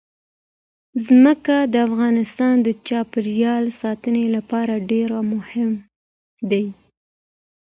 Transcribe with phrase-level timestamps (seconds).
[1.05, 5.71] ځمکه د افغانستان د چاپیریال ساتنې لپاره ډېر مهم
[6.51, 6.65] دي.